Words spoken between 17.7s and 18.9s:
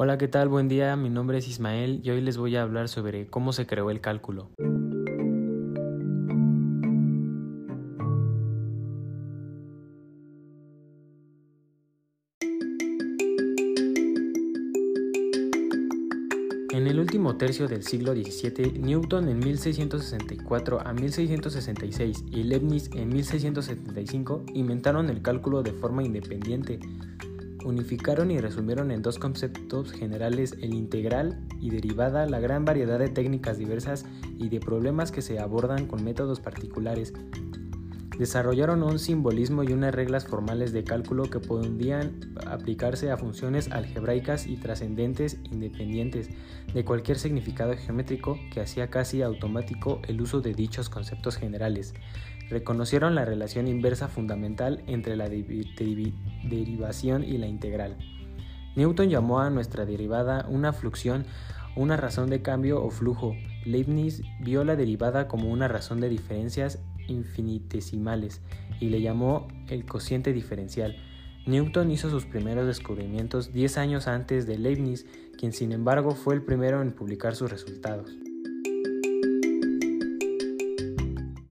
siglo XVII,